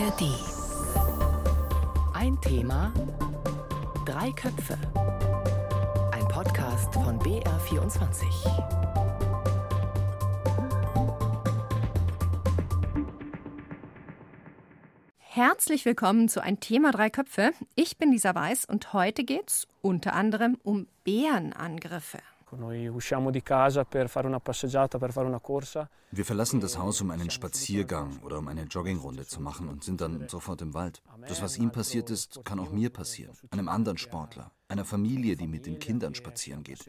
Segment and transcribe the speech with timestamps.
[0.00, 0.22] ARD.
[2.14, 2.92] Ein Thema,
[4.06, 4.78] drei Köpfe.
[6.12, 8.24] Ein Podcast von BR24.
[15.18, 17.52] Herzlich willkommen zu Ein Thema Drei Köpfe.
[17.74, 22.18] Ich bin Lisa Weiß und heute geht es unter anderem um Bärenangriffe.
[26.10, 30.00] Wir verlassen das Haus, um einen Spaziergang oder um eine Joggingrunde zu machen und sind
[30.00, 31.02] dann sofort im Wald.
[31.28, 35.46] Das, was ihm passiert ist, kann auch mir passieren, einem anderen Sportler, einer Familie, die
[35.46, 36.84] mit den Kindern spazieren geht.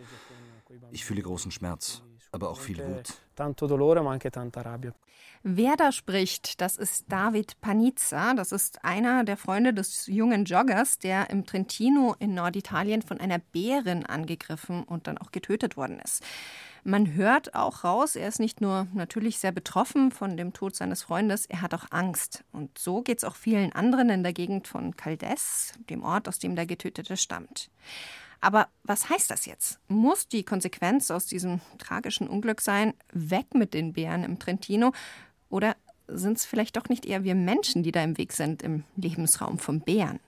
[0.92, 2.02] Ich fühle großen Schmerz,
[2.32, 3.14] aber auch viel Wut.
[5.44, 8.36] Wer da spricht, das ist David Panizza.
[8.36, 13.40] Das ist einer der Freunde des jungen Joggers, der im Trentino in Norditalien von einer
[13.40, 16.24] Bärin angegriffen und dann auch getötet worden ist.
[16.84, 21.04] Man hört auch raus, er ist nicht nur natürlich sehr betroffen von dem Tod seines
[21.04, 22.44] Freundes, er hat auch Angst.
[22.52, 26.38] Und so geht es auch vielen anderen in der Gegend von Caldes, dem Ort, aus
[26.38, 27.70] dem der Getötete stammt.
[28.42, 29.80] Aber was heißt das jetzt?
[29.88, 34.94] Muss die Konsequenz aus diesem tragischen Unglück sein, weg mit den Bären im Trentino?
[35.50, 35.76] Oder
[36.08, 39.60] sind es vielleicht doch nicht eher wir Menschen, die da im Weg sind im Lebensraum
[39.60, 40.20] von Bären?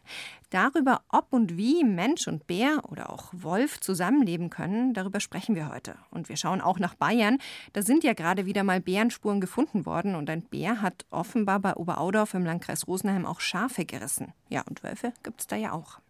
[0.52, 5.70] Darüber, ob und wie Mensch und Bär oder auch Wolf zusammenleben können, darüber sprechen wir
[5.70, 5.96] heute.
[6.12, 7.40] Und wir schauen auch nach Bayern.
[7.74, 11.76] Da sind ja gerade wieder mal Bärenspuren gefunden worden und ein Bär hat offenbar bei
[11.76, 14.34] Oberaudorf im Landkreis Rosenheim auch Schafe gerissen.
[14.50, 16.03] Ja, und Wölfe gibt es da ja auch.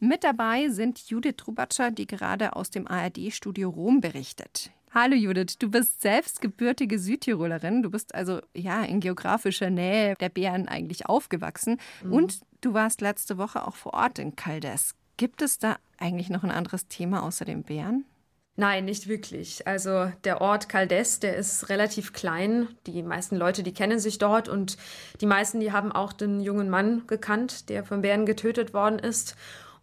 [0.00, 4.70] Mit dabei sind Judith Trubatscher, die gerade aus dem ARD-Studio Rom berichtet.
[4.94, 7.82] Hallo Judith, du bist selbst gebürtige Südtirolerin.
[7.82, 11.80] Du bist also ja in geografischer Nähe der Bären eigentlich aufgewachsen.
[12.04, 12.12] Mhm.
[12.12, 14.94] Und du warst letzte Woche auch vor Ort in Caldes.
[15.16, 18.04] Gibt es da eigentlich noch ein anderes Thema außer den Bären?
[18.54, 19.66] Nein, nicht wirklich.
[19.66, 22.68] Also der Ort Caldes, der ist relativ klein.
[22.86, 24.78] Die meisten Leute, die kennen sich dort und
[25.20, 29.36] die meisten, die haben auch den jungen Mann gekannt, der von Bären getötet worden ist.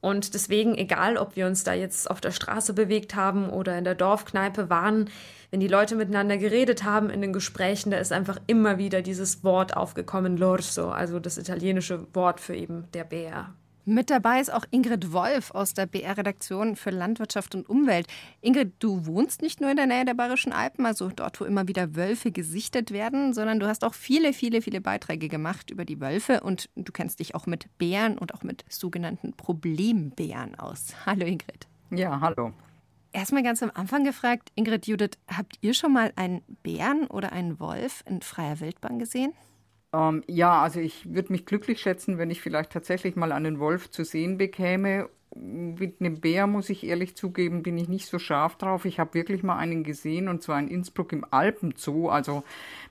[0.05, 3.83] Und deswegen, egal ob wir uns da jetzt auf der Straße bewegt haben oder in
[3.83, 5.09] der Dorfkneipe waren,
[5.49, 9.43] wenn die Leute miteinander geredet haben in den Gesprächen, da ist einfach immer wieder dieses
[9.43, 13.55] Wort aufgekommen, l'orso, also das italienische Wort für eben der Bär.
[13.87, 18.07] Mit dabei ist auch Ingrid Wolf aus der BR-Redaktion für Landwirtschaft und Umwelt.
[18.41, 21.67] Ingrid, du wohnst nicht nur in der Nähe der Bayerischen Alpen, also dort, wo immer
[21.67, 26.01] wieder Wölfe gesichtet werden, sondern du hast auch viele, viele, viele Beiträge gemacht über die
[26.01, 30.95] Wölfe und du kennst dich auch mit Bären und auch mit sogenannten Problembären aus.
[31.05, 31.67] Hallo Ingrid.
[31.91, 32.53] Ja, hallo.
[33.13, 37.59] Erstmal ganz am Anfang gefragt, Ingrid Judith, habt ihr schon mal einen Bären oder einen
[37.59, 39.31] Wolf in freier Wildbahn gesehen?
[39.95, 43.89] Ähm, ja, also ich würde mich glücklich schätzen, wenn ich vielleicht tatsächlich mal einen Wolf
[43.89, 45.09] zu sehen bekäme.
[45.37, 48.85] Mit einem Bär, muss ich ehrlich zugeben, bin ich nicht so scharf drauf.
[48.85, 52.43] Ich habe wirklich mal einen gesehen und zwar in Innsbruck im Alpenzoo, also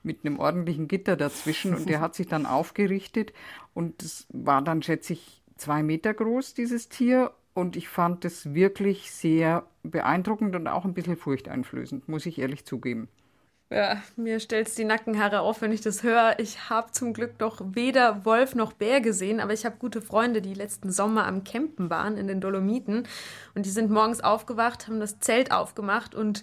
[0.03, 3.33] mit einem ordentlichen Gitter dazwischen und der hat sich dann aufgerichtet
[3.73, 8.53] und es war dann, schätze ich, zwei Meter groß, dieses Tier und ich fand es
[8.53, 13.09] wirklich sehr beeindruckend und auch ein bisschen furchteinflößend, muss ich ehrlich zugeben.
[13.71, 16.39] Ja, mir stellt es die Nackenhaare auf, wenn ich das höre.
[16.39, 20.43] Ich habe zum Glück noch weder Wolf noch Bär gesehen, aber ich habe gute Freunde,
[20.43, 23.09] die letzten Sommer am Campen waren in den Dolomiten.
[23.55, 26.43] Und die sind morgens aufgewacht, haben das Zelt aufgemacht und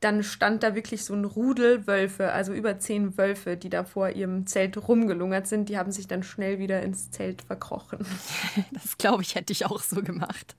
[0.00, 4.08] dann stand da wirklich so ein Rudel Wölfe, also über zehn Wölfe, die da vor
[4.08, 5.68] ihrem Zelt rumgelungert sind.
[5.68, 8.06] Die haben sich dann schnell wieder ins Zelt verkrochen.
[8.72, 10.56] Das glaube ich, hätte ich auch so gemacht.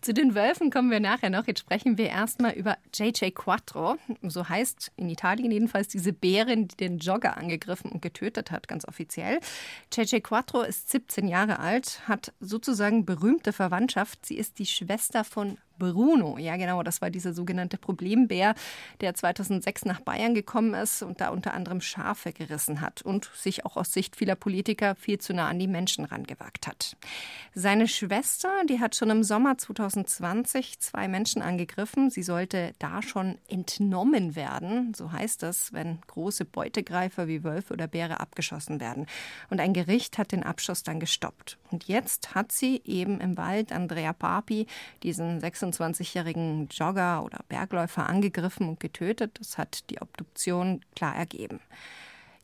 [0.00, 1.46] Zu den Wölfen kommen wir nachher noch.
[1.46, 3.96] Jetzt sprechen wir erstmal über JJ Quattro.
[4.22, 8.86] So heißt in Italien jedenfalls diese Bärin, die den Jogger angegriffen und getötet hat, ganz
[8.86, 9.40] offiziell.
[9.92, 14.24] JJ Quattro ist 17 Jahre alt, hat sozusagen berühmte Verwandtschaft.
[14.26, 16.38] Sie ist die Schwester von Bruno.
[16.38, 18.54] Ja, genau, das war dieser sogenannte Problembär,
[19.00, 23.64] der 2006 nach Bayern gekommen ist und da unter anderem Schafe gerissen hat und sich
[23.64, 26.96] auch aus Sicht vieler Politiker viel zu nah an die Menschen rangewagt hat.
[27.54, 32.10] Seine Schwester, die hat schon im Sommer 2020 zwei Menschen angegriffen.
[32.10, 37.86] Sie sollte da schon entnommen werden, so heißt es, wenn große Beutegreifer wie Wölfe oder
[37.86, 39.06] Bäre abgeschossen werden.
[39.50, 41.58] Und ein Gericht hat den Abschuss dann gestoppt.
[41.70, 44.66] Und jetzt hat sie eben im Wald Andrea Papi,
[45.02, 49.38] diesen 26-jährigen Jogger oder Bergläufer, angegriffen und getötet.
[49.38, 51.60] Das hat die Obduktion klar ergeben.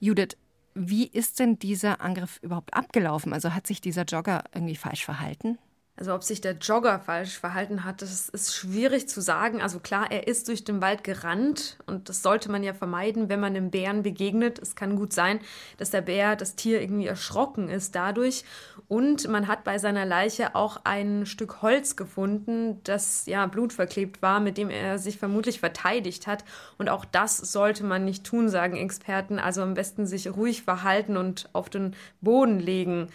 [0.01, 0.37] Judith,
[0.75, 3.33] wie ist denn dieser Angriff überhaupt abgelaufen?
[3.33, 5.59] Also hat sich dieser Jogger irgendwie falsch verhalten?
[5.99, 9.61] Also ob sich der Jogger falsch verhalten hat, das ist schwierig zu sagen.
[9.61, 13.41] Also klar, er ist durch den Wald gerannt und das sollte man ja vermeiden, wenn
[13.41, 14.61] man einem Bären begegnet.
[14.61, 15.41] Es kann gut sein,
[15.77, 18.45] dass der Bär, das Tier irgendwie erschrocken ist dadurch.
[18.87, 24.39] Und man hat bei seiner Leiche auch ein Stück Holz gefunden, das ja blutverklebt war,
[24.39, 26.45] mit dem er sich vermutlich verteidigt hat.
[26.79, 29.41] Und auch das sollte man nicht tun, sagen Experten.
[29.41, 33.09] Also am besten sich ruhig verhalten und auf den Boden legen.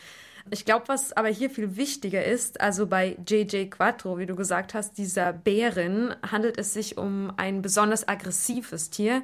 [0.52, 4.74] Ich glaube, was aber hier viel wichtiger ist, also bei JJ Quattro, wie du gesagt
[4.74, 9.24] hast, dieser Bärin, handelt es sich um ein besonders aggressives Tier.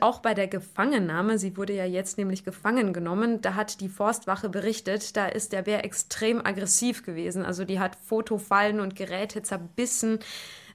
[0.00, 4.48] Auch bei der Gefangennahme, sie wurde ja jetzt nämlich gefangen genommen, da hat die Forstwache
[4.48, 7.44] berichtet, da ist der Bär extrem aggressiv gewesen.
[7.44, 10.20] Also die hat Fotofallen und Geräte zerbissen.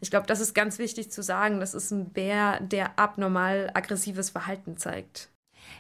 [0.02, 1.60] Ich glaube, das ist ganz wichtig zu sagen.
[1.60, 5.30] Das ist ein Bär, der abnormal aggressives Verhalten zeigt.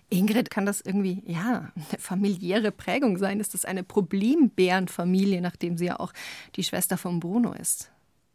[0.09, 3.39] Ingrid, kann das irgendwie, ja, eine familiäre Prägung sein?
[3.39, 6.13] Ist das eine Problembärenfamilie, nachdem sie ja auch
[6.55, 7.91] die Schwester von Bruno ist?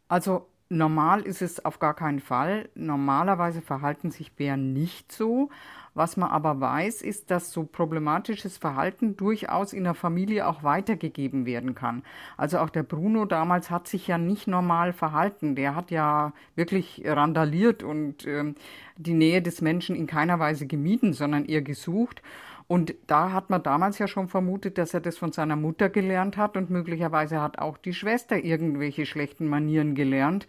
[0.07, 2.69] Also normal ist es auf gar keinen Fall.
[2.75, 5.49] Normalerweise verhalten sich Bären nicht so.
[5.95, 11.45] Was man aber weiß, ist, dass so problematisches Verhalten durchaus in der Familie auch weitergegeben
[11.45, 12.03] werden kann.
[12.35, 15.55] Also auch der Bruno damals hat sich ja nicht normal verhalten.
[15.55, 18.53] Der hat ja wirklich randaliert und äh,
[18.97, 22.23] die Nähe des Menschen in keiner Weise gemieden, sondern eher gesucht.
[22.67, 26.37] Und da hat man damals ja schon vermutet, dass er das von seiner Mutter gelernt
[26.37, 30.47] hat und möglicherweise hat auch die Schwester irgendwelche schlechten Manieren gelernt.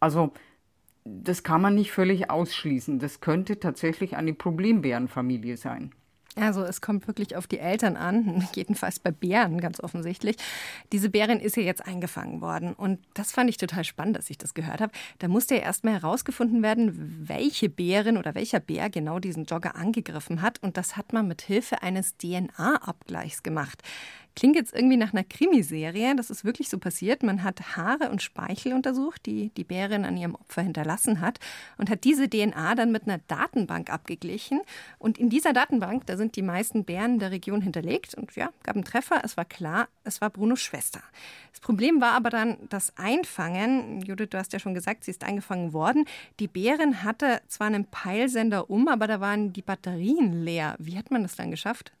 [0.00, 0.32] Also
[1.04, 2.98] das kann man nicht völlig ausschließen.
[2.98, 5.92] Das könnte tatsächlich eine Problembärenfamilie sein.
[6.34, 10.36] Also es kommt wirklich auf die Eltern an, jedenfalls bei Bären ganz offensichtlich.
[10.90, 14.38] Diese Bärin ist ja jetzt eingefangen worden und das fand ich total spannend, dass ich
[14.38, 14.92] das gehört habe.
[15.18, 20.40] Da musste ja erstmal herausgefunden werden, welche Bärin oder welcher Bär genau diesen Jogger angegriffen
[20.40, 23.82] hat und das hat man mit Hilfe eines DNA-Abgleichs gemacht.
[24.34, 26.16] Klingt jetzt irgendwie nach einer Krimiserie.
[26.16, 27.22] Das ist wirklich so passiert.
[27.22, 31.38] Man hat Haare und Speichel untersucht, die die Bärin an ihrem Opfer hinterlassen hat
[31.76, 34.60] und hat diese DNA dann mit einer Datenbank abgeglichen.
[34.98, 38.14] Und in dieser Datenbank, da sind die meisten Bären der Region hinterlegt.
[38.14, 39.20] Und ja, gab einen Treffer.
[39.22, 41.02] Es war klar, es war Brunos Schwester.
[41.50, 44.00] Das Problem war aber dann das Einfangen.
[44.00, 46.06] Judith, du hast ja schon gesagt, sie ist eingefangen worden.
[46.40, 50.74] Die Bärin hatte zwar einen Peilsender um, aber da waren die Batterien leer.
[50.78, 51.92] Wie hat man das dann geschafft?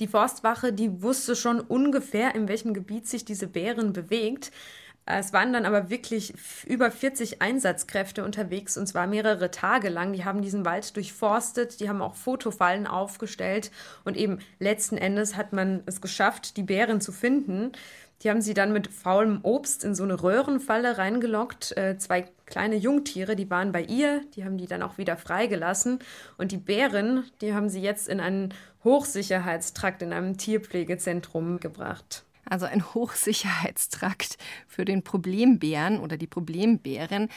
[0.00, 4.50] Die Forstwache, die wusste schon ungefähr, in welchem Gebiet sich diese Bären bewegt.
[5.10, 6.34] Es waren dann aber wirklich
[6.66, 10.12] über 40 Einsatzkräfte unterwegs und zwar mehrere Tage lang.
[10.12, 13.70] Die haben diesen Wald durchforstet, die haben auch Fotofallen aufgestellt
[14.04, 17.72] und eben letzten Endes hat man es geschafft, die Bären zu finden.
[18.22, 21.76] Die haben sie dann mit faulem Obst in so eine Röhrenfalle reingelockt.
[21.76, 26.00] Äh, zwei kleine Jungtiere, die waren bei ihr, die haben die dann auch wieder freigelassen.
[26.36, 32.24] Und die Bären, die haben sie jetzt in einen Hochsicherheitstrakt in einem Tierpflegezentrum gebracht.
[32.44, 37.28] Also ein Hochsicherheitstrakt für den Problembären oder die Problembären.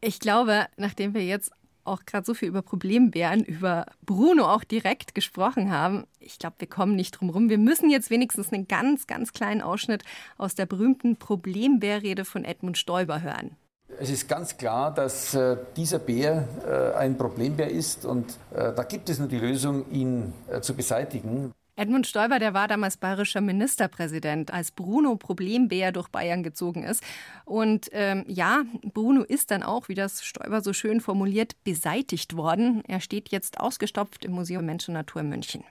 [0.00, 1.52] Ich glaube, nachdem wir jetzt
[1.84, 6.04] auch gerade so viel über Problembären, über Bruno auch direkt gesprochen haben.
[6.20, 7.48] Ich glaube, wir kommen nicht drum rum.
[7.48, 10.04] Wir müssen jetzt wenigstens einen ganz, ganz kleinen Ausschnitt
[10.38, 13.56] aus der berühmten Problembärrede von Edmund Stoiber hören.
[13.98, 18.84] Es ist ganz klar, dass äh, dieser Bär äh, ein Problembär ist und äh, da
[18.84, 21.52] gibt es nur die Lösung, ihn äh, zu beseitigen.
[21.82, 27.02] Edmund Stoiber, der war damals bayerischer Ministerpräsident, als Bruno Problembär durch Bayern gezogen ist.
[27.44, 28.62] Und ähm, ja,
[28.94, 32.84] Bruno ist dann auch, wie das Stoiber so schön formuliert, beseitigt worden.
[32.86, 35.64] Er steht jetzt ausgestopft im Museum Mensch und Natur in München.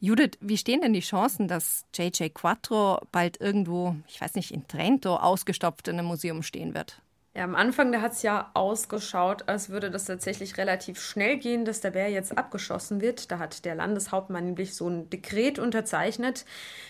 [0.00, 4.66] Judith, wie stehen denn die Chancen, dass JJ Quattro bald irgendwo, ich weiß nicht, in
[4.66, 7.00] Trento ausgestopft in einem Museum stehen wird?
[7.38, 11.64] Ja, am Anfang, da hat es ja ausgeschaut, als würde das tatsächlich relativ schnell gehen,
[11.64, 13.30] dass der Bär jetzt abgeschossen wird.
[13.30, 16.44] Da hat der Landeshauptmann nämlich so ein Dekret unterzeichnet.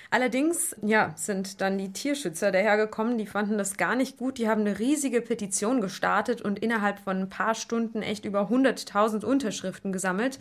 [0.08, 4.38] Allerdings, ja, sind dann die Tierschützer dahergekommen, die fanden das gar nicht gut.
[4.38, 9.26] Die haben eine riesige Petition gestartet und innerhalb von ein paar Stunden echt über 100.000
[9.26, 10.38] Unterschriften gesammelt.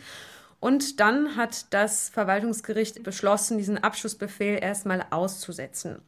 [0.58, 6.00] Und dann hat das Verwaltungsgericht beschlossen, diesen Abschussbefehl erstmal auszusetzen.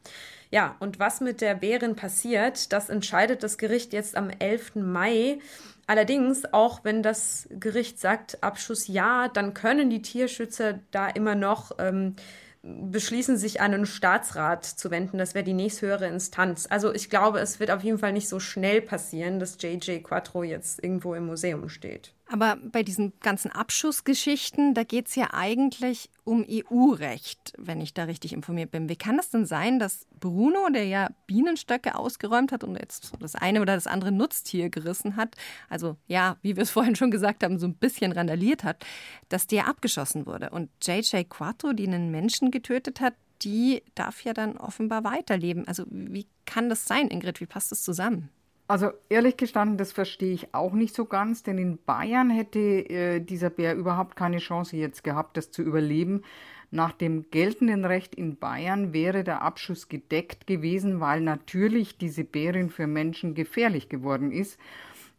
[0.51, 4.75] Ja, und was mit der Bärin passiert, das entscheidet das Gericht jetzt am 11.
[4.75, 5.39] Mai.
[5.87, 11.71] Allerdings, auch wenn das Gericht sagt, Abschuss ja, dann können die Tierschützer da immer noch
[11.79, 12.15] ähm,
[12.63, 15.17] beschließen, sich an einen Staatsrat zu wenden.
[15.17, 16.67] Das wäre die nächsthöhere Instanz.
[16.69, 20.43] Also ich glaube, es wird auf jeden Fall nicht so schnell passieren, dass JJ Quattro
[20.43, 22.13] jetzt irgendwo im Museum steht.
[22.31, 28.05] Aber bei diesen ganzen Abschussgeschichten, da geht es ja eigentlich um EU-Recht, wenn ich da
[28.05, 28.87] richtig informiert bin.
[28.87, 33.35] Wie kann es denn sein, dass Bruno, der ja Bienenstöcke ausgeräumt hat und jetzt das
[33.35, 35.35] eine oder das andere Nutztier gerissen hat,
[35.67, 38.85] also ja, wie wir es vorhin schon gesagt haben, so ein bisschen randaliert hat,
[39.27, 40.51] dass der abgeschossen wurde?
[40.51, 45.67] Und JJ Quattro, die einen Menschen getötet hat, die darf ja dann offenbar weiterleben.
[45.67, 47.41] Also wie kann das sein, Ingrid?
[47.41, 48.29] Wie passt das zusammen?
[48.71, 53.19] Also ehrlich gestanden, das verstehe ich auch nicht so ganz, denn in Bayern hätte äh,
[53.19, 56.21] dieser Bär überhaupt keine Chance jetzt gehabt, das zu überleben.
[56.69, 62.69] Nach dem geltenden Recht in Bayern wäre der Abschuss gedeckt gewesen, weil natürlich diese Bärin
[62.69, 64.57] für Menschen gefährlich geworden ist.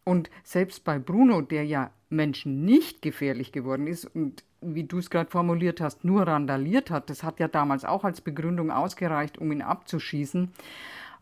[0.03, 5.11] Und selbst bei Bruno, der ja Menschen nicht gefährlich geworden ist und wie du es
[5.11, 9.51] gerade formuliert hast, nur randaliert hat, das hat ja damals auch als Begründung ausgereicht, um
[9.51, 10.51] ihn abzuschießen.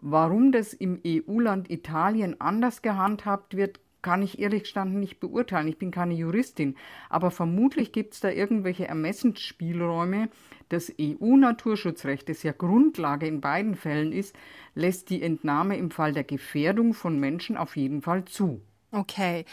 [0.01, 5.67] Warum das im EU-Land Italien anders gehandhabt wird, kann ich ehrlich gestanden nicht beurteilen.
[5.67, 6.75] Ich bin keine Juristin.
[7.09, 10.29] Aber vermutlich gibt es da irgendwelche Ermessensspielräume.
[10.69, 14.35] Das EU-Naturschutzrecht, das ja Grundlage in beiden Fällen ist,
[14.73, 18.61] lässt die Entnahme im Fall der Gefährdung von Menschen auf jeden Fall zu.
[18.91, 19.45] Okay,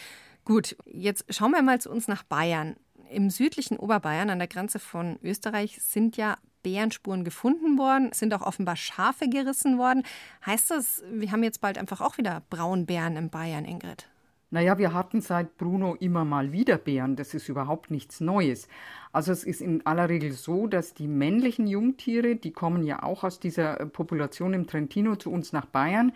[0.44, 0.76] gut.
[0.86, 2.76] Jetzt schauen wir mal zu uns nach Bayern.
[3.10, 8.42] Im südlichen Oberbayern an der Grenze von Österreich sind ja Bärenspuren gefunden worden, sind auch
[8.42, 10.02] offenbar Schafe gerissen worden.
[10.44, 14.08] Heißt das, wir haben jetzt bald einfach auch wieder Braunbären in Bayern, Ingrid?
[14.50, 17.16] Naja, wir hatten seit Bruno immer mal wieder Bären.
[17.16, 18.66] Das ist überhaupt nichts Neues.
[19.12, 23.24] Also es ist in aller Regel so, dass die männlichen Jungtiere, die kommen ja auch
[23.24, 26.12] aus dieser Population im Trentino zu uns nach Bayern,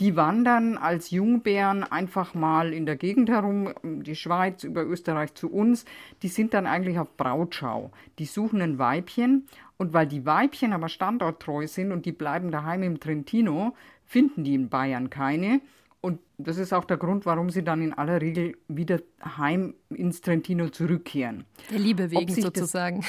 [0.00, 5.50] die wandern als Jungbären einfach mal in der Gegend herum, die Schweiz über Österreich zu
[5.50, 5.84] uns.
[6.22, 7.90] Die sind dann eigentlich auf Brautschau.
[8.18, 9.46] Die suchen ein Weibchen
[9.76, 13.74] und weil die Weibchen aber standorttreu sind und die bleiben daheim im Trentino,
[14.04, 15.60] finden die in Bayern keine.
[16.00, 19.00] Und das ist auch der Grund, warum sie dann in aller Regel wieder
[19.38, 21.44] heim ins Trentino zurückkehren.
[21.70, 23.04] Der Liebe wegen sozusagen.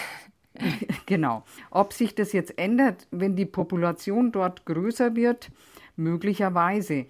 [0.54, 0.64] Das,
[1.06, 1.44] genau.
[1.72, 5.50] Ob sich das jetzt ändert, wenn die Population dort größer wird,
[5.96, 7.08] Möglicherweise.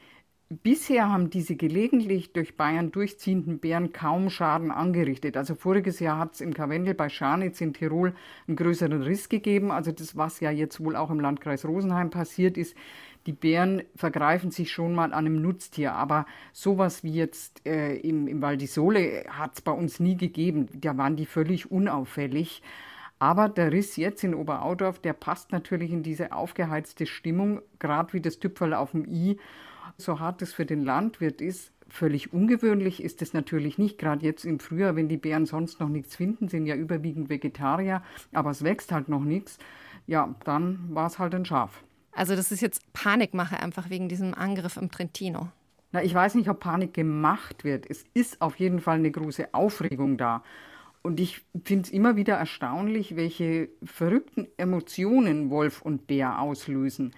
[0.49, 5.37] Bisher haben diese gelegentlich durch Bayern durchziehenden Bären kaum Schaden angerichtet.
[5.37, 8.13] Also voriges Jahr hat es im Karwendel bei Scharnitz in Tirol
[8.47, 9.71] einen größeren Riss gegeben.
[9.71, 12.75] Also das, was ja jetzt wohl auch im Landkreis Rosenheim passiert ist.
[13.25, 18.27] Die Bären vergreifen sich schon mal an einem Nutztier, aber sowas wie jetzt äh, im,
[18.27, 20.67] im Val di Sole hat es bei uns nie gegeben.
[20.75, 22.61] Da waren die völlig unauffällig.
[23.19, 28.21] Aber der Riss jetzt in Oberaudorf, der passt natürlich in diese aufgeheizte Stimmung, gerade wie
[28.21, 29.39] das Tüpferl auf dem I.
[29.97, 33.97] So hart es für den Landwirt ist, völlig ungewöhnlich ist es natürlich nicht.
[33.97, 38.01] Gerade jetzt im Frühjahr, wenn die Bären sonst noch nichts finden, sind ja überwiegend Vegetarier,
[38.33, 39.57] aber es wächst halt noch nichts.
[40.07, 41.83] Ja, dann war es halt ein Schaf.
[42.11, 45.49] Also das ist jetzt Panikmache einfach wegen diesem Angriff im Trentino.
[45.91, 47.89] Na, ich weiß nicht, ob Panik gemacht wird.
[47.89, 50.43] Es ist auf jeden Fall eine große Aufregung da.
[51.05, 57.13] Und ich finde es immer wieder erstaunlich, welche verrückten Emotionen Wolf und Bär auslösen.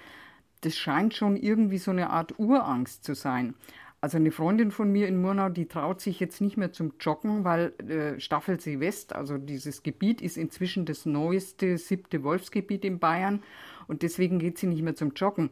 [0.59, 3.55] Das scheint schon irgendwie so eine Art Urangst zu sein.
[4.01, 7.45] Also eine Freundin von mir in Murnau, die traut sich jetzt nicht mehr zum Joggen,
[7.45, 13.41] weil äh, Staffelsee West, also dieses Gebiet, ist inzwischen das neueste siebte Wolfsgebiet in Bayern
[13.87, 15.51] und deswegen geht sie nicht mehr zum Joggen.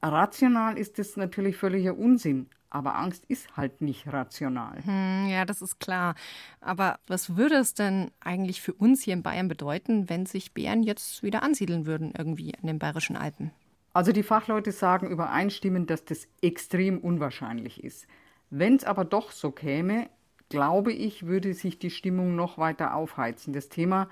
[0.00, 2.46] Rational ist das natürlich völliger Unsinn.
[2.74, 4.84] Aber Angst ist halt nicht rational.
[4.84, 6.16] Hm, ja, das ist klar.
[6.60, 10.82] Aber was würde es denn eigentlich für uns hier in Bayern bedeuten, wenn sich Bären
[10.82, 13.52] jetzt wieder ansiedeln würden, irgendwie in den Bayerischen Alpen?
[13.92, 18.08] Also die Fachleute sagen übereinstimmend, dass das extrem unwahrscheinlich ist.
[18.50, 20.10] Wenn es aber doch so käme,
[20.48, 23.52] glaube ich, würde sich die Stimmung noch weiter aufheizen.
[23.52, 24.08] Das Thema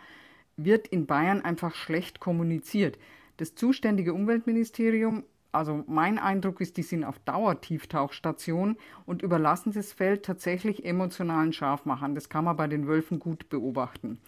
[0.57, 2.97] wird in Bayern einfach schlecht kommuniziert.
[3.39, 10.25] Das zuständige Umweltministerium also mein Eindruck ist, die sind auf Dauertieftauchstation und überlassen das Feld
[10.25, 12.15] tatsächlich emotionalen Scharfmachern.
[12.15, 14.19] Das kann man bei den Wölfen gut beobachten.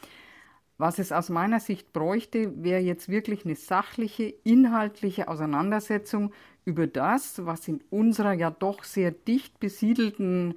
[0.77, 6.33] Was es aus meiner Sicht bräuchte, wäre jetzt wirklich eine sachliche, inhaltliche Auseinandersetzung
[6.65, 10.55] über das, was in unserer ja doch sehr dicht besiedelten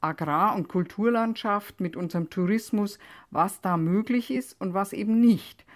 [0.00, 2.98] Agrar- und Kulturlandschaft mit unserem Tourismus,
[3.30, 5.66] was da möglich ist und was eben nicht.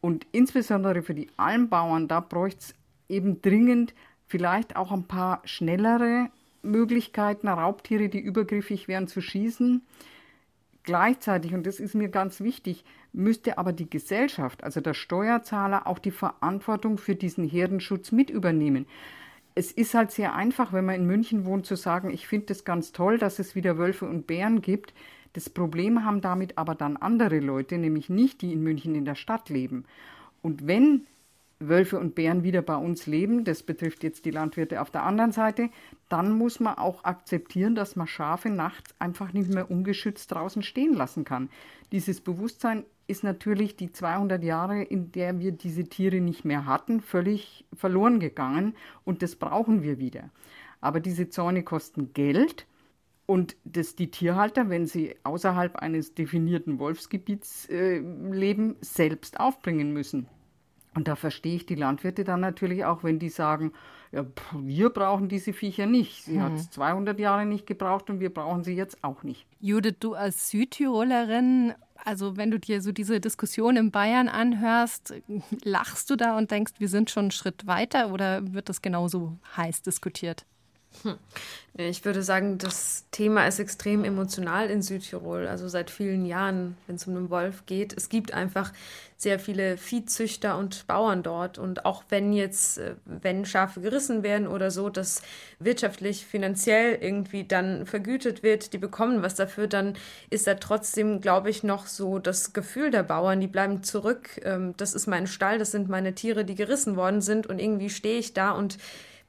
[0.00, 2.74] Und insbesondere für die Almbauern, da bräuchte es
[3.08, 3.94] eben dringend
[4.26, 6.30] vielleicht auch ein paar schnellere
[6.62, 9.82] Möglichkeiten, Raubtiere, die übergriffig wären, zu schießen.
[10.82, 15.98] Gleichzeitig, und das ist mir ganz wichtig, müsste aber die Gesellschaft, also der Steuerzahler, auch
[15.98, 18.86] die Verantwortung für diesen Herdenschutz mit übernehmen.
[19.54, 22.64] Es ist halt sehr einfach, wenn man in München wohnt, zu sagen, ich finde es
[22.64, 24.94] ganz toll, dass es wieder Wölfe und Bären gibt.
[25.32, 29.14] Das Problem haben damit aber dann andere Leute, nämlich nicht die in München in der
[29.14, 29.84] Stadt leben.
[30.42, 31.06] Und wenn
[31.60, 35.32] Wölfe und Bären wieder bei uns leben, das betrifft jetzt die Landwirte auf der anderen
[35.32, 35.70] Seite,
[36.08, 40.94] dann muss man auch akzeptieren, dass man Schafe nachts einfach nicht mehr ungeschützt draußen stehen
[40.94, 41.50] lassen kann.
[41.90, 47.00] Dieses Bewusstsein ist natürlich die 200 Jahre, in der wir diese Tiere nicht mehr hatten,
[47.00, 48.74] völlig verloren gegangen
[49.04, 50.30] und das brauchen wir wieder.
[50.80, 52.66] Aber diese Zäune kosten Geld
[53.26, 60.28] und das die Tierhalter, wenn sie außerhalb eines definierten Wolfsgebiets äh, leben, selbst aufbringen müssen.
[60.98, 63.72] Und da verstehe ich die Landwirte dann natürlich auch, wenn die sagen,
[64.10, 66.24] ja, wir brauchen diese Viecher nicht.
[66.24, 66.42] Sie hm.
[66.42, 69.46] hat es 200 Jahre nicht gebraucht und wir brauchen sie jetzt auch nicht.
[69.60, 71.72] Judith, du als Südtirolerin,
[72.04, 75.14] also wenn du dir so diese Diskussion in Bayern anhörst,
[75.62, 79.38] lachst du da und denkst, wir sind schon einen Schritt weiter oder wird das genauso
[79.56, 80.46] heiß diskutiert?
[81.02, 81.18] Hm.
[81.80, 85.46] Ich würde sagen, das Thema ist extrem emotional in Südtirol.
[85.46, 87.96] Also seit vielen Jahren, wenn es um den Wolf geht.
[87.96, 88.72] Es gibt einfach
[89.16, 91.56] sehr viele Viehzüchter und Bauern dort.
[91.56, 95.22] Und auch wenn jetzt, äh, wenn Schafe gerissen werden oder so, dass
[95.60, 99.94] wirtschaftlich, finanziell irgendwie dann vergütet wird, die bekommen was dafür, dann
[100.30, 104.40] ist da trotzdem, glaube ich, noch so das Gefühl der Bauern, die bleiben zurück.
[104.44, 107.46] Ähm, das ist mein Stall, das sind meine Tiere, die gerissen worden sind.
[107.46, 108.78] Und irgendwie stehe ich da und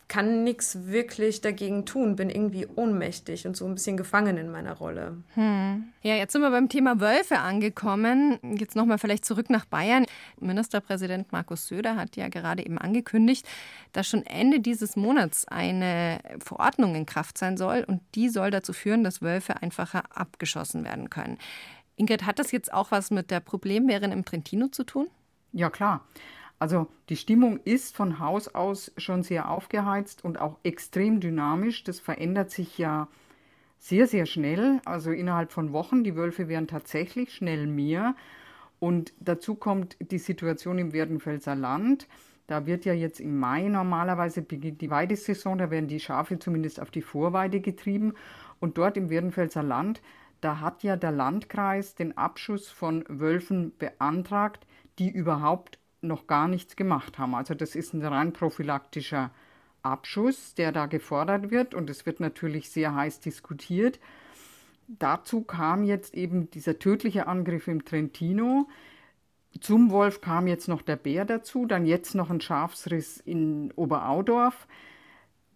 [0.09, 4.73] kann nichts wirklich dagegen tun, bin irgendwie ohnmächtig und so ein bisschen gefangen in meiner
[4.73, 5.17] Rolle.
[5.35, 5.93] Hm.
[6.01, 8.39] Ja, jetzt sind wir beim Thema Wölfe angekommen.
[8.57, 10.05] Jetzt nochmal vielleicht zurück nach Bayern.
[10.39, 13.47] Ministerpräsident Markus Söder hat ja gerade eben angekündigt,
[13.93, 18.73] dass schon Ende dieses Monats eine Verordnung in Kraft sein soll und die soll dazu
[18.73, 21.37] führen, dass Wölfe einfacher abgeschossen werden können.
[21.97, 25.07] Ingrid, hat das jetzt auch was mit der Problembärin im Trentino zu tun?
[25.51, 26.03] Ja, klar.
[26.59, 31.85] Also die Stimmung ist von Haus aus schon sehr aufgeheizt und auch extrem dynamisch.
[31.85, 33.07] Das verändert sich ja
[33.77, 34.81] sehr, sehr schnell.
[34.85, 36.03] Also innerhalb von Wochen.
[36.03, 38.15] Die Wölfe werden tatsächlich schnell mehr.
[38.79, 42.07] Und dazu kommt die Situation im Werdenfelser Land.
[42.47, 46.81] Da wird ja jetzt im Mai normalerweise beginnt die Weidesaison, da werden die Schafe zumindest
[46.81, 48.13] auf die Vorweide getrieben.
[48.59, 50.01] Und dort im Werdenfelser Land,
[50.41, 54.65] da hat ja der Landkreis den Abschuss von Wölfen beantragt,
[54.97, 57.35] die überhaupt noch gar nichts gemacht haben.
[57.35, 59.31] Also das ist ein rein prophylaktischer
[59.81, 63.99] Abschuss, der da gefordert wird und es wird natürlich sehr heiß diskutiert.
[64.87, 68.67] Dazu kam jetzt eben dieser tödliche Angriff im Trentino.
[69.61, 74.67] Zum Wolf kam jetzt noch der Bär dazu, dann jetzt noch ein Schafsriss in Oberaudorf.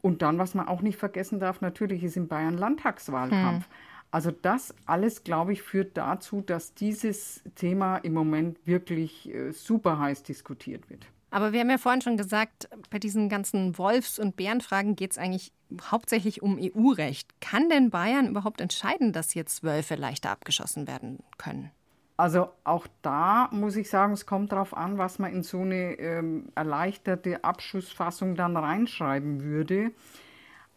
[0.01, 3.65] Und dann, was man auch nicht vergessen darf, natürlich ist in Bayern Landtagswahlkampf.
[3.65, 3.73] Hm.
[4.13, 9.97] Also das alles, glaube ich, führt dazu, dass dieses Thema im Moment wirklich äh, super
[9.97, 11.07] heiß diskutiert wird.
[11.31, 15.17] Aber wir haben ja vorhin schon gesagt, bei diesen ganzen Wolfs- und Bärenfragen geht es
[15.17, 15.51] eigentlich
[15.89, 17.27] hauptsächlich um EU-Recht.
[17.41, 21.71] Kann denn Bayern überhaupt entscheiden, dass jetzt Wölfe leichter abgeschossen werden können?
[22.15, 25.93] Also auch da muss ich sagen, es kommt darauf an, was man in so eine
[25.93, 29.89] ähm, erleichterte Abschussfassung dann reinschreiben würde.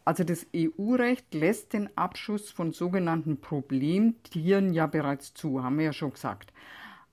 [0.07, 5.91] Also das EU-Recht lässt den Abschuss von sogenannten Problemtieren ja bereits zu, haben wir ja
[5.91, 6.53] schon gesagt.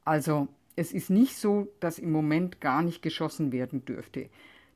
[0.05, 4.29] Also es ist nicht so, dass im Moment gar nicht geschossen werden dürfte.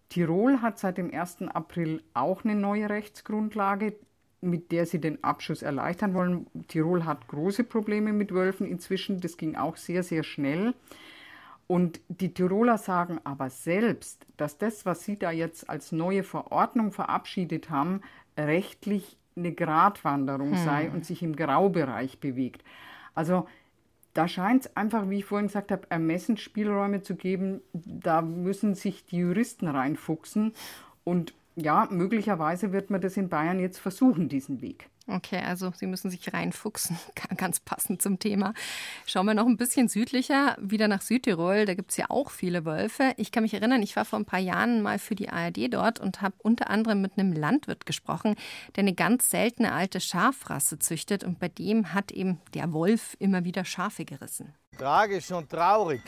[0.09, 1.43] Tirol hat seit dem 1.
[1.43, 3.95] April auch eine neue Rechtsgrundlage,
[4.41, 6.49] mit der sie den Abschuss erleichtern wollen.
[6.67, 10.75] Tirol hat große Probleme mit Wölfen inzwischen, das ging auch sehr, sehr schnell.
[11.69, 16.93] Und die Tiroler sagen aber selbst, dass das, was sie da jetzt als neue Verordnung
[16.93, 18.01] verabschiedet haben,
[18.39, 20.65] rechtlich eine Gratwanderung hm.
[20.65, 22.65] sei und sich im Graubereich bewegt.
[23.15, 23.47] Also
[24.15, 27.61] da scheint es einfach, wie ich vorhin gesagt habe, Ermessensspielräume zu geben.
[27.73, 30.55] Da müssen sich die Juristen reinfuchsen.
[31.05, 34.89] Und ja, möglicherweise wird man das in Bayern jetzt versuchen, diesen Weg.
[35.11, 36.99] Okay, also Sie müssen sich reinfuchsen,
[37.39, 38.53] ganz passend zum Thema.
[39.07, 41.65] Schauen wir noch ein bisschen südlicher, wieder nach Südtirol.
[41.65, 43.15] Da gibt es ja auch viele Wölfe.
[43.17, 45.99] Ich kann mich erinnern, ich war vor ein paar Jahren mal für die ARD dort
[45.99, 48.37] und habe unter anderem mit einem Landwirt gesprochen,
[48.77, 51.25] der eine ganz seltene alte Schafrasse züchtet.
[51.25, 54.55] Und bei dem hat eben der Wolf immer wieder Schafe gerissen.
[54.77, 56.03] Tragisch und traurig.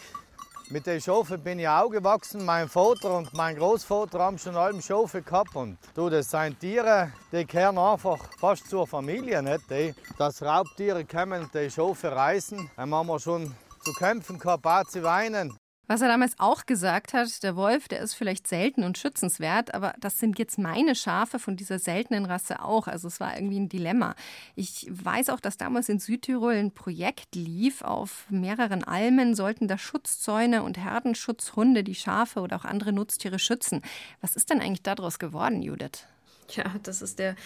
[0.73, 2.45] Mit den Schafen bin ich auch gewachsen.
[2.45, 5.57] Mein Vater und mein Großvater haben schon alle Schafe gehabt.
[5.57, 9.43] Und du, das sind Tiere, die gehören einfach fast zur Familie.
[9.43, 9.97] Nicht?
[10.17, 12.71] Dass Raubtiere kommen, die Schafe reißen.
[12.77, 13.53] Haben wir schon
[13.83, 15.59] zu kämpfen gehabt, sie weinen.
[15.91, 19.93] Was er damals auch gesagt hat, der Wolf, der ist vielleicht selten und schützenswert, aber
[19.99, 22.87] das sind jetzt meine Schafe von dieser seltenen Rasse auch.
[22.87, 24.15] Also es war irgendwie ein Dilemma.
[24.55, 27.83] Ich weiß auch, dass damals in Südtirol ein Projekt lief.
[27.83, 33.83] Auf mehreren Almen sollten da Schutzzäune und Herdenschutzhunde die Schafe oder auch andere Nutztiere schützen.
[34.21, 36.07] Was ist denn eigentlich daraus geworden, Judith?
[36.57, 37.37] Ja, das ist der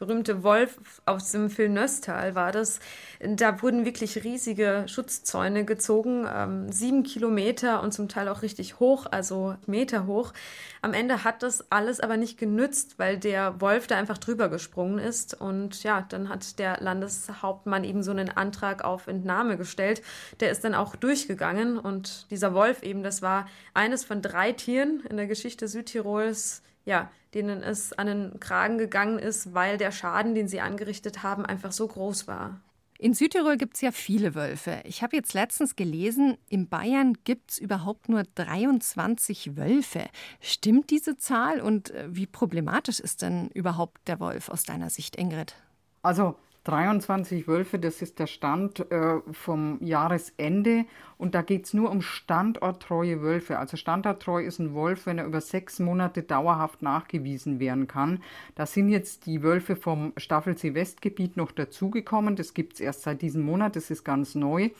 [0.00, 2.80] berühmte Wolf aus dem Vilnöstal war das.
[3.20, 9.06] Da wurden wirklich riesige Schutzzäune gezogen, ähm, sieben Kilometer und zum Teil auch richtig hoch,
[9.10, 10.32] also Meter hoch.
[10.80, 14.98] Am Ende hat das alles aber nicht genützt, weil der Wolf da einfach drüber gesprungen
[14.98, 15.38] ist.
[15.38, 20.00] Und ja, dann hat der Landeshauptmann eben so einen Antrag auf Entnahme gestellt.
[20.40, 25.04] Der ist dann auch durchgegangen und dieser Wolf eben, das war eines von drei Tieren
[25.10, 30.34] in der Geschichte Südtirols, ja, denen es an den Kragen gegangen ist, weil der Schaden,
[30.34, 32.60] den sie angerichtet haben, einfach so groß war.
[32.98, 34.82] In Südtirol gibt es ja viele Wölfe.
[34.84, 40.04] Ich habe jetzt letztens gelesen, in Bayern gibt es überhaupt nur 23 Wölfe.
[40.40, 45.16] Stimmt diese Zahl und äh, wie problematisch ist denn überhaupt der Wolf aus deiner Sicht,
[45.16, 45.54] Ingrid?
[46.02, 50.84] Also 23 Wölfe, das ist der Stand äh, vom Jahresende.
[51.16, 53.58] Und da geht es nur um standorttreue Wölfe.
[53.58, 58.22] Also standorttreu ist ein Wolf, wenn er über sechs Monate dauerhaft nachgewiesen werden kann.
[58.56, 62.36] Da sind jetzt die Wölfe vom Staffelsee-Westgebiet noch dazugekommen.
[62.36, 64.70] Das gibt es erst seit diesem Monat, das ist ganz neu.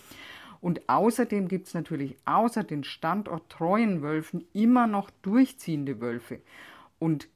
[0.60, 6.40] Und außerdem gibt es natürlich außer den standorttreuen Wölfen immer noch durchziehende Wölfe.
[6.98, 7.28] Und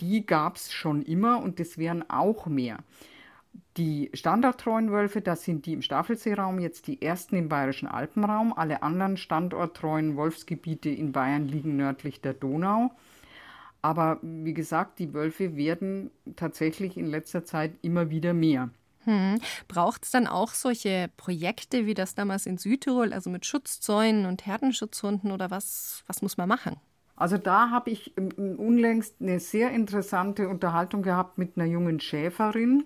[0.00, 2.78] die gab es schon immer und das wären auch mehr.
[3.76, 8.52] Die standorttreuen Wölfe, das sind die im Staffelseeraum, jetzt die ersten im bayerischen Alpenraum.
[8.52, 12.90] Alle anderen standorttreuen Wolfsgebiete in Bayern liegen nördlich der Donau.
[13.82, 18.70] Aber wie gesagt, die Wölfe werden tatsächlich in letzter Zeit immer wieder mehr.
[19.04, 19.40] Hm.
[19.66, 24.44] Braucht es dann auch solche Projekte wie das damals in Südtirol, also mit Schutzzäunen und
[24.46, 26.76] Herdenschutzhunden oder was, was muss man machen?
[27.16, 32.84] Also da habe ich unlängst eine sehr interessante Unterhaltung gehabt mit einer jungen Schäferin,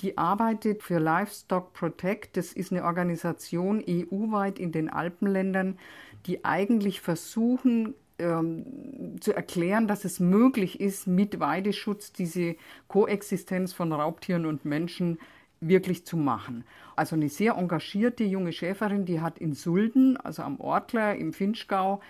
[0.00, 2.36] die arbeitet für Livestock Protect.
[2.36, 5.78] Das ist eine Organisation EU-weit in den Alpenländern,
[6.26, 12.56] die eigentlich versuchen, ähm, zu erklären, dass es möglich ist, mit Weideschutz diese
[12.88, 15.18] Koexistenz von Raubtieren und Menschen
[15.60, 16.64] wirklich zu machen.
[16.96, 22.00] Also eine sehr engagierte junge Schäferin, die hat in Sulden, also am Ortler im Finchgau,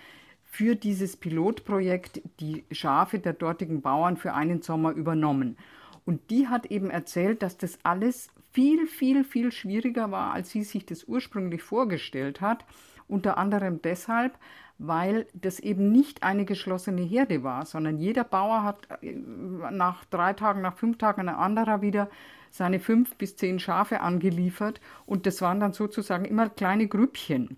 [0.43, 5.57] für dieses Pilotprojekt die Schafe der dortigen Bauern für einen Sommer übernommen.
[6.05, 10.63] Und die hat eben erzählt, dass das alles viel, viel, viel schwieriger war, als sie
[10.63, 12.65] sich das ursprünglich vorgestellt hat.
[13.07, 14.37] Unter anderem deshalb,
[14.77, 20.33] weil das eben nicht eine geschlossene Herde war, sondern jeder Bauer hat äh, nach drei
[20.33, 22.09] Tagen, nach fünf Tagen ein anderer wieder
[22.49, 27.57] seine fünf bis zehn Schafe angeliefert und das waren dann sozusagen immer kleine Grüppchen.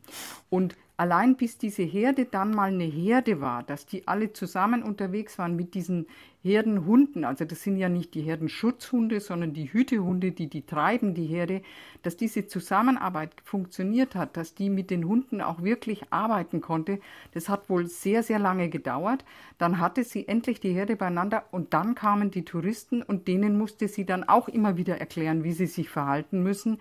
[0.50, 5.38] Und allein bis diese Herde dann mal eine Herde war, dass die alle zusammen unterwegs
[5.38, 6.08] waren mit diesen
[6.44, 11.26] Herdenhunden, also das sind ja nicht die Herdenschutzhunde, sondern die Hütehunde, die die treiben, die
[11.26, 11.62] Herde,
[12.04, 17.00] dass diese Zusammenarbeit funktioniert hat, dass die mit den Hunden auch wirklich arbeiten konnte,
[17.34, 19.26] das hat wohl sehr, sehr lange gedauert.
[19.58, 23.88] Dann hatte sie endlich die Herde beieinander und dann kamen die Touristen und denen musste
[23.88, 26.78] sie dann auch immer wieder erklären, wie sie sich verhalten müssen.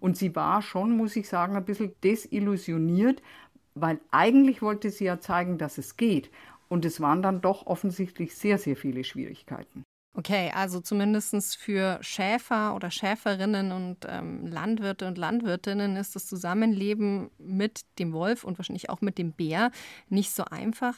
[0.00, 3.22] Und sie war schon, muss ich sagen, ein bisschen desillusioniert,
[3.74, 6.30] weil eigentlich wollte sie ja zeigen, dass es geht.
[6.68, 9.84] Und es waren dann doch offensichtlich sehr, sehr viele Schwierigkeiten.
[10.18, 17.30] Okay, also zumindest für Schäfer oder Schäferinnen und ähm, Landwirte und Landwirtinnen ist das Zusammenleben
[17.36, 19.70] mit dem Wolf und wahrscheinlich auch mit dem Bär
[20.08, 20.94] nicht so einfach.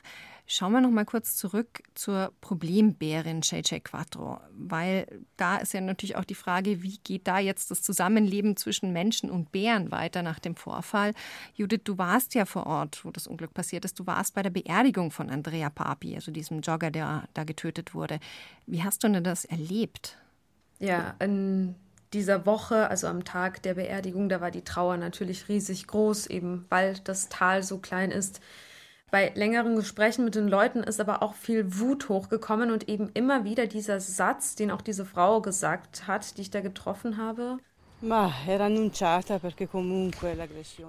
[0.47, 6.17] Schauen wir noch mal kurz zurück zur Problembärin JJ Quattro, weil da ist ja natürlich
[6.17, 10.39] auch die Frage, wie geht da jetzt das Zusammenleben zwischen Menschen und Bären weiter nach
[10.39, 11.13] dem Vorfall?
[11.55, 13.99] Judith, du warst ja vor Ort, wo das Unglück passiert ist.
[13.99, 18.21] Du warst bei der Beerdigung von Andrea Papi, also diesem Jogger, der da getötet wurde.
[18.71, 20.19] Wie hast du denn das erlebt?
[20.79, 21.75] Ja, in
[22.13, 26.67] dieser Woche, also am Tag der Beerdigung, da war die Trauer natürlich riesig groß, eben
[26.69, 28.41] weil das Tal so klein ist.
[29.11, 33.45] Bei längeren Gesprächen mit den Leuten ist aber auch viel Wut hochgekommen und eben immer
[33.45, 37.57] wieder dieser Satz, den auch diese Frau gesagt hat, die ich da getroffen habe.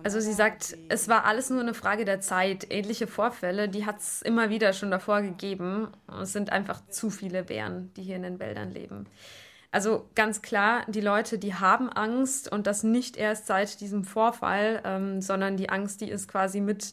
[0.03, 2.67] Also sie sagt, es war alles nur eine Frage der Zeit.
[2.69, 5.87] Ähnliche Vorfälle, die hat es immer wieder schon davor gegeben.
[6.21, 9.07] Es sind einfach zu viele Bären, die hier in den Wäldern leben.
[9.71, 14.81] Also ganz klar, die Leute, die haben Angst und das nicht erst seit diesem Vorfall,
[14.83, 16.91] ähm, sondern die Angst, die ist quasi mit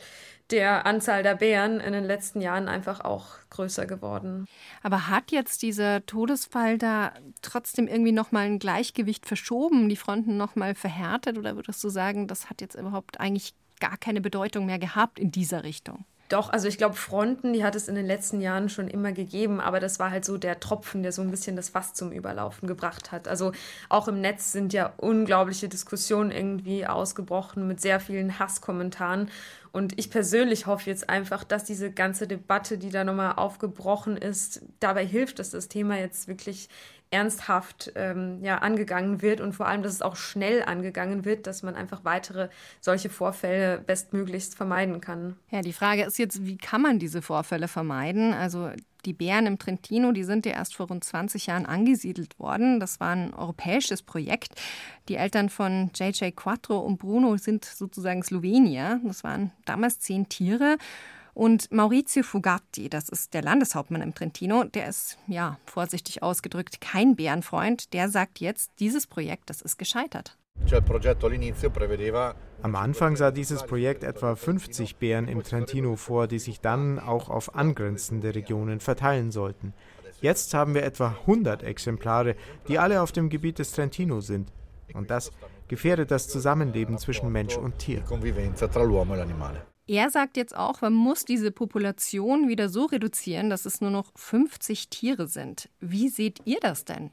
[0.50, 4.46] der Anzahl der Bären in den letzten Jahren einfach auch größer geworden.
[4.82, 7.12] Aber hat jetzt dieser Todesfall da
[7.42, 11.38] trotzdem irgendwie nochmal ein Gleichgewicht verschoben, die Fronten nochmal verhärtet?
[11.38, 15.32] Oder würdest du sagen, das hat jetzt überhaupt eigentlich gar keine Bedeutung mehr gehabt in
[15.32, 16.04] dieser Richtung?
[16.28, 19.60] Doch, also ich glaube, Fronten, die hat es in den letzten Jahren schon immer gegeben,
[19.60, 22.66] aber das war halt so der Tropfen, der so ein bisschen das Fass zum Überlaufen
[22.66, 23.28] gebracht hat.
[23.28, 23.52] Also
[23.88, 29.30] auch im Netz sind ja unglaubliche Diskussionen irgendwie ausgebrochen mit sehr vielen Hasskommentaren.
[29.70, 34.62] Und ich persönlich hoffe jetzt einfach, dass diese ganze Debatte, die da nochmal aufgebrochen ist,
[34.80, 36.68] dabei hilft, dass das Thema jetzt wirklich
[37.11, 41.62] ernsthaft ähm, ja, angegangen wird und vor allem, dass es auch schnell angegangen wird, dass
[41.62, 42.49] man einfach weitere
[42.81, 45.37] solche Vorfälle bestmöglichst vermeiden kann.
[45.51, 48.33] Ja, die Frage ist jetzt, wie kann man diese Vorfälle vermeiden?
[48.35, 48.71] Also
[49.05, 52.81] die Bären im Trentino, die sind ja erst vor rund 20 Jahren angesiedelt worden.
[52.81, 54.61] Das war ein europäisches Projekt.
[55.09, 59.01] Die Eltern von JJ Quattro und Bruno sind sozusagen Slowenier.
[59.05, 60.77] Das waren damals zehn Tiere.
[61.37, 67.14] Und Maurizio Fugatti, das ist der Landeshauptmann im Trentino, der ist, ja, vorsichtig ausgedrückt, kein
[67.14, 67.92] Bärenfreund.
[67.92, 70.38] Der sagt jetzt, dieses Projekt, das ist gescheitert.
[72.62, 77.29] Am Anfang sah dieses Projekt etwa 50 Bären im Trentino vor, die sich dann auch
[77.29, 79.75] auf angrenzende Regionen verteilen sollten.
[80.22, 82.35] Jetzt haben wir etwa 100 Exemplare,
[82.66, 84.55] die alle auf dem Gebiet des Trentino sind.
[84.94, 85.33] Und das
[85.68, 88.03] gefährdet das Zusammenleben zwischen Mensch und Tier.
[89.88, 94.11] Er sagt jetzt auch, man muss diese Population wieder so reduzieren, dass es nur noch
[94.16, 95.68] 50 Tiere sind.
[95.79, 97.12] Wie seht ihr das denn?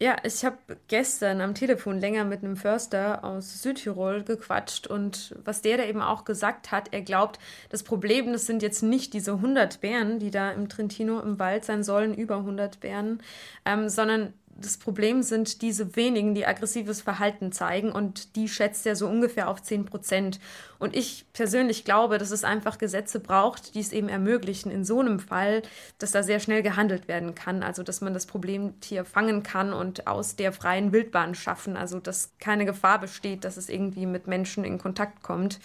[0.00, 5.62] Ja, ich habe gestern am Telefon länger mit einem Förster aus Südtirol gequatscht und was
[5.62, 7.38] der da eben auch gesagt hat, er glaubt,
[7.70, 11.64] das Problem, das sind jetzt nicht diese 100 Bären, die da im Trentino im Wald
[11.64, 13.22] sein sollen, über 100 Bären,
[13.64, 18.94] ähm, sondern das Problem sind diese wenigen, die aggressives Verhalten zeigen und die schätzt er
[18.94, 20.38] so ungefähr auf 10 Prozent.
[20.78, 25.00] Und ich persönlich glaube, dass es einfach Gesetze braucht, die es eben ermöglichen, in so
[25.00, 25.62] einem Fall,
[25.98, 27.62] dass da sehr schnell gehandelt werden kann.
[27.62, 31.76] Also, dass man das Problemtier fangen kann und aus der freien Wildbahn schaffen.
[31.76, 35.58] Also, dass keine Gefahr besteht, dass es irgendwie mit Menschen in Kontakt kommt.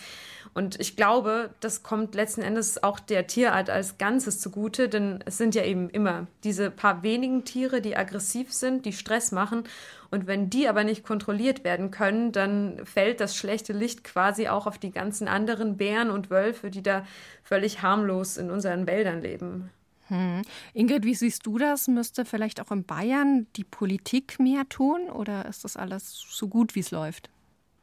[0.54, 5.38] Und ich glaube, das kommt letzten Endes auch der Tierart als Ganzes zugute, denn es
[5.38, 9.64] sind ja eben immer diese paar wenigen Tiere, die aggressiv sind, die Stress machen.
[10.12, 14.66] Und wenn die aber nicht kontrolliert werden können, dann fällt das schlechte Licht quasi auch
[14.66, 17.06] auf die ganzen anderen Bären und Wölfe, die da
[17.44, 19.70] völlig harmlos in unseren Wäldern leben.
[20.08, 20.42] Hm.
[20.74, 21.88] Ingrid, wie siehst du das?
[21.88, 26.74] Müsste vielleicht auch in Bayern die Politik mehr tun oder ist das alles so gut,
[26.74, 27.30] wie es läuft?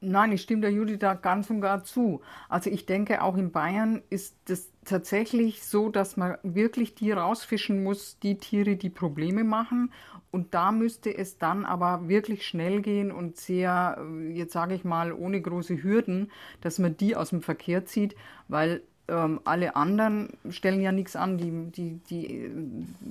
[0.00, 2.20] Nein, ich stimme der Judith da ganz und gar zu.
[2.48, 7.82] Also ich denke, auch in Bayern ist es tatsächlich so, dass man wirklich die rausfischen
[7.82, 9.90] muss, die Tiere, die Probleme machen.
[10.30, 15.12] Und da müsste es dann aber wirklich schnell gehen und sehr, jetzt sage ich mal,
[15.12, 16.30] ohne große Hürden,
[16.60, 18.14] dass man die aus dem Verkehr zieht,
[18.48, 22.50] weil ähm, alle anderen stellen ja nichts an, die, die, die äh,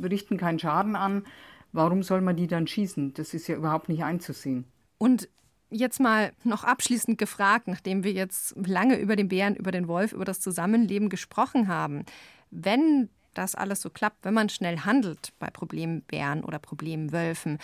[0.03, 1.25] richten keinen Schaden an.
[1.71, 3.13] Warum soll man die dann schießen?
[3.15, 4.65] Das ist ja überhaupt nicht einzusehen.
[4.97, 5.27] Und
[5.69, 10.13] Jetzt mal noch abschließend gefragt, nachdem wir jetzt lange über den Bären, über den Wolf,
[10.13, 12.05] über das Zusammenleben gesprochen haben.
[12.51, 17.59] Wenn das alles so klappt, wenn man schnell handelt bei Problembären oder Problemwölfen,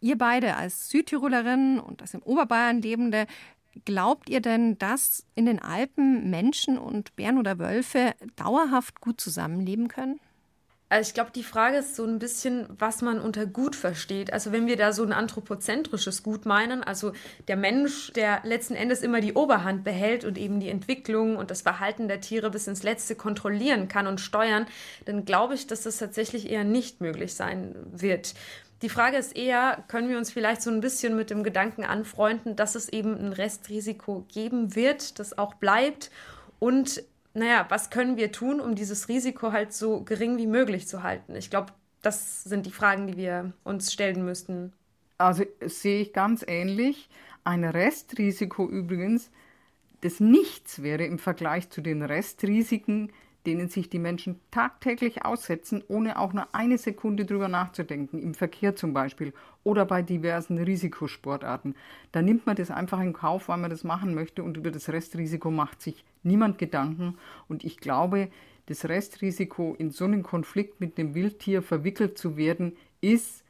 [0.00, 3.26] ihr beide als Südtirolerin und als im Oberbayern lebende,
[3.84, 9.88] glaubt ihr denn, dass in den Alpen Menschen und Bären oder Wölfe dauerhaft gut zusammenleben
[9.88, 10.20] können?
[10.90, 14.32] Also ich glaube, die Frage ist so ein bisschen, was man unter Gut versteht.
[14.32, 17.12] Also wenn wir da so ein anthropozentrisches Gut meinen, also
[17.46, 21.60] der Mensch, der letzten Endes immer die Oberhand behält und eben die Entwicklung und das
[21.60, 24.66] Verhalten der Tiere bis ins Letzte kontrollieren kann und steuern,
[25.04, 28.34] dann glaube ich, dass das tatsächlich eher nicht möglich sein wird.
[28.80, 32.56] Die Frage ist eher, können wir uns vielleicht so ein bisschen mit dem Gedanken anfreunden,
[32.56, 36.10] dass es eben ein Restrisiko geben wird, das auch bleibt
[36.60, 37.02] und
[37.38, 41.34] naja, was können wir tun, um dieses Risiko halt so gering wie möglich zu halten?
[41.34, 41.72] Ich glaube,
[42.02, 44.72] das sind die Fragen, die wir uns stellen müssten.
[45.18, 47.08] Also sehe ich ganz ähnlich.
[47.44, 49.30] Ein Restrisiko übrigens
[50.02, 53.12] des Nichts wäre im Vergleich zu den Restrisiken,
[53.48, 58.76] denen sich die Menschen tagtäglich aussetzen, ohne auch nur eine Sekunde drüber nachzudenken, im Verkehr
[58.76, 59.32] zum Beispiel
[59.64, 61.74] oder bei diversen Risikosportarten.
[62.12, 64.90] Da nimmt man das einfach in Kauf, weil man das machen möchte und über das
[64.90, 67.16] Restrisiko macht sich niemand Gedanken.
[67.48, 68.28] Und ich glaube,
[68.66, 73.44] das Restrisiko, in so einen Konflikt mit dem Wildtier verwickelt zu werden, ist,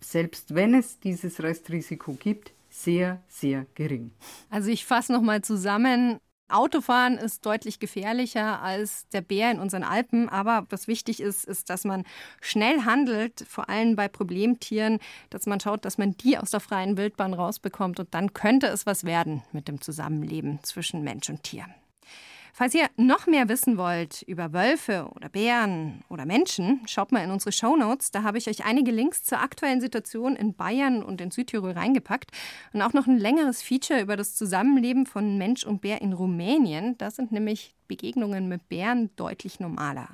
[0.00, 4.10] selbst wenn es dieses Restrisiko gibt, sehr, sehr gering.
[4.48, 6.18] Also ich fasse nochmal zusammen.
[6.50, 10.28] Autofahren ist deutlich gefährlicher als der Bär in unseren Alpen.
[10.28, 12.04] Aber was wichtig ist, ist, dass man
[12.40, 14.98] schnell handelt, vor allem bei Problemtieren,
[15.30, 18.00] dass man schaut, dass man die aus der freien Wildbahn rausbekommt.
[18.00, 21.66] Und dann könnte es was werden mit dem Zusammenleben zwischen Mensch und Tier.
[22.52, 27.30] Falls ihr noch mehr wissen wollt über Wölfe oder Bären oder Menschen, schaut mal in
[27.30, 28.10] unsere Shownotes.
[28.10, 32.30] Da habe ich euch einige Links zur aktuellen Situation in Bayern und in Südtirol reingepackt.
[32.72, 36.98] Und auch noch ein längeres Feature über das Zusammenleben von Mensch und Bär in Rumänien.
[36.98, 40.08] Da sind nämlich Begegnungen mit Bären deutlich normaler.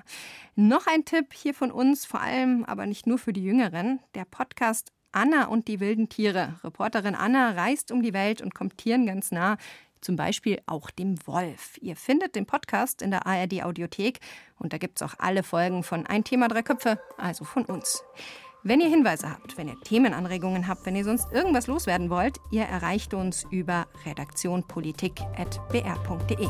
[0.55, 4.01] Noch ein Tipp hier von uns, vor allem aber nicht nur für die Jüngeren.
[4.14, 6.61] Der Podcast Anna und die wilden Tiere.
[6.62, 9.57] Reporterin Anna reist um die Welt und kommt Tieren ganz nah
[10.01, 11.79] zum Beispiel auch dem Wolf.
[11.81, 14.21] Ihr findet den Podcast in der ARD Audiothek
[14.59, 18.05] und da gibt es auch alle Folgen von Ein Thema, drei Köpfe, also von uns.
[18.63, 22.65] Wenn ihr Hinweise habt, wenn ihr Themenanregungen habt, wenn ihr sonst irgendwas loswerden wollt, ihr
[22.65, 26.49] erreicht uns über redaktionpolitik.br.de.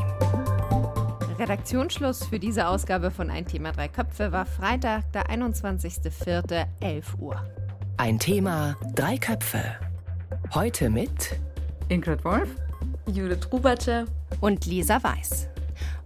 [1.37, 7.39] Redaktionsschluss für diese Ausgabe von Ein Thema, drei Köpfe war Freitag, der 21.04.11 Uhr.
[7.97, 9.75] Ein Thema, drei Köpfe.
[10.55, 11.39] Heute mit
[11.89, 12.49] Ingrid Wolf
[13.07, 14.05] Judith Ruberte
[14.41, 15.47] und Lisa Weiß.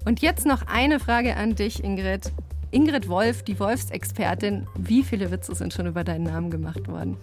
[0.05, 2.31] Und jetzt noch eine Frage an dich, Ingrid.
[2.71, 7.17] Ingrid Wolf, die Wolfsexpertin, wie viele Witze sind schon über deinen Namen gemacht worden?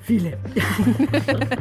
[0.00, 0.38] Viele.